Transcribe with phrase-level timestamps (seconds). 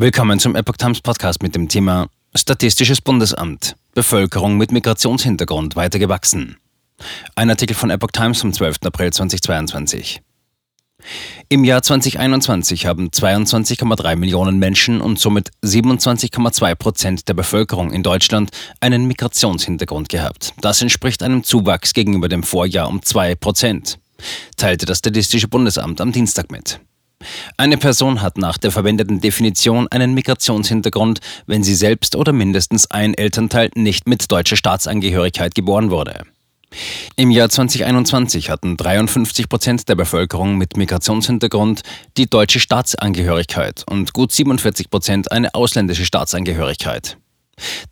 [0.00, 3.74] Willkommen zum Epoch Times Podcast mit dem Thema Statistisches Bundesamt.
[3.94, 6.56] Bevölkerung mit Migrationshintergrund weiter gewachsen.
[7.34, 8.76] Ein Artikel von Epoch Times vom 12.
[8.84, 10.22] April 2022.
[11.48, 18.52] Im Jahr 2021 haben 22,3 Millionen Menschen und somit 27,2 Prozent der Bevölkerung in Deutschland
[18.78, 20.54] einen Migrationshintergrund gehabt.
[20.60, 23.98] Das entspricht einem Zuwachs gegenüber dem Vorjahr um 2 Prozent,
[24.56, 26.78] teilte das Statistische Bundesamt am Dienstag mit.
[27.56, 33.14] Eine Person hat nach der verwendeten Definition einen Migrationshintergrund, wenn sie selbst oder mindestens ein
[33.14, 36.22] Elternteil nicht mit deutscher Staatsangehörigkeit geboren wurde.
[37.16, 41.80] Im Jahr 2021 hatten 53 Prozent der Bevölkerung mit Migrationshintergrund
[42.16, 47.16] die deutsche Staatsangehörigkeit und gut 47 Prozent eine ausländische Staatsangehörigkeit.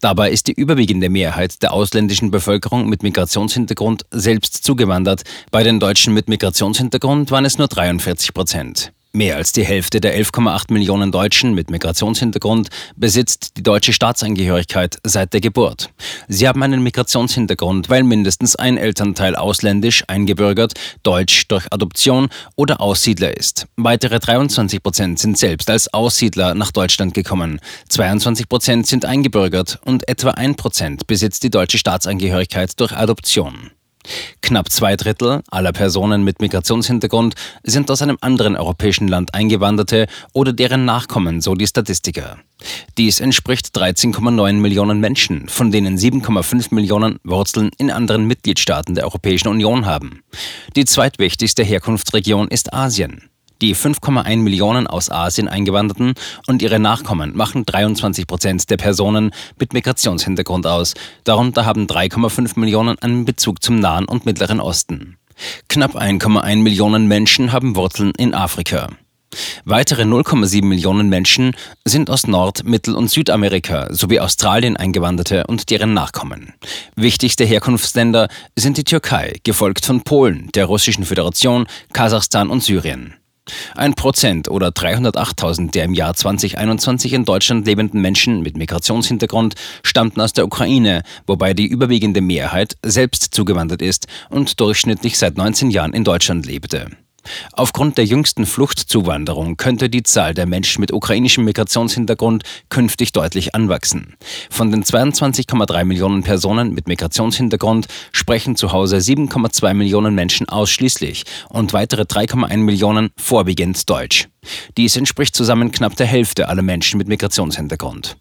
[0.00, 5.22] Dabei ist die überwiegende Mehrheit der ausländischen Bevölkerung mit Migrationshintergrund selbst zugewandert.
[5.50, 8.92] Bei den Deutschen mit Migrationshintergrund waren es nur 43 Prozent.
[9.16, 15.32] Mehr als die Hälfte der 11,8 Millionen Deutschen mit Migrationshintergrund besitzt die deutsche Staatsangehörigkeit seit
[15.32, 15.88] der Geburt.
[16.28, 23.34] Sie haben einen Migrationshintergrund, weil mindestens ein Elternteil ausländisch eingebürgert, deutsch durch Adoption oder Aussiedler
[23.34, 23.66] ist.
[23.76, 27.58] Weitere 23 Prozent sind selbst als Aussiedler nach Deutschland gekommen.
[27.88, 33.70] 22 Prozent sind eingebürgert und etwa ein Prozent besitzt die deutsche Staatsangehörigkeit durch Adoption.
[34.42, 40.52] Knapp zwei Drittel aller Personen mit Migrationshintergrund sind aus einem anderen europäischen Land eingewanderte oder
[40.52, 42.38] deren Nachkommen, so die Statistiker.
[42.96, 49.48] Dies entspricht 13,9 Millionen Menschen, von denen 7,5 Millionen Wurzeln in anderen Mitgliedstaaten der Europäischen
[49.48, 50.22] Union haben.
[50.74, 53.28] Die zweitwichtigste Herkunftsregion ist Asien.
[53.62, 56.12] Die 5,1 Millionen aus Asien eingewanderten
[56.46, 60.94] und ihre Nachkommen machen 23 Prozent der Personen mit Migrationshintergrund aus.
[61.24, 65.16] Darunter haben 3,5 Millionen einen Bezug zum Nahen und Mittleren Osten.
[65.68, 68.88] Knapp 1,1 Millionen Menschen haben Wurzeln in Afrika.
[69.64, 75.94] Weitere 0,7 Millionen Menschen sind aus Nord-, Mittel- und Südamerika sowie Australien eingewanderte und deren
[75.94, 76.54] Nachkommen.
[76.94, 83.14] Wichtigste Herkunftsländer sind die Türkei, gefolgt von Polen, der Russischen Föderation, Kasachstan und Syrien.
[83.74, 90.20] Ein Prozent oder 308.000 der im Jahr 2021 in Deutschland lebenden Menschen mit Migrationshintergrund stammten
[90.20, 95.92] aus der Ukraine, wobei die überwiegende Mehrheit selbst zugewandert ist und durchschnittlich seit 19 Jahren
[95.92, 96.90] in Deutschland lebte.
[97.52, 104.14] Aufgrund der jüngsten Fluchtzuwanderung könnte die Zahl der Menschen mit ukrainischem Migrationshintergrund künftig deutlich anwachsen.
[104.50, 111.72] Von den 22,3 Millionen Personen mit Migrationshintergrund sprechen zu Hause 7,2 Millionen Menschen ausschließlich und
[111.72, 114.28] weitere 3,1 Millionen vorwiegend Deutsch.
[114.76, 118.16] Dies entspricht zusammen knapp der Hälfte aller Menschen mit Migrationshintergrund.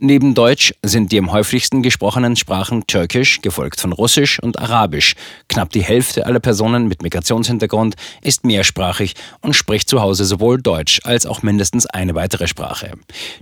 [0.00, 5.14] Neben Deutsch sind die am häufigsten gesprochenen Sprachen Türkisch, gefolgt von Russisch und Arabisch.
[5.48, 11.00] Knapp die Hälfte aller Personen mit Migrationshintergrund ist mehrsprachig und spricht zu Hause sowohl Deutsch
[11.04, 12.92] als auch mindestens eine weitere Sprache.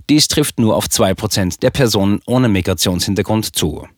[0.09, 3.87] Dies trifft nur auf zwei Prozent der Personen ohne Migrationshintergrund zu.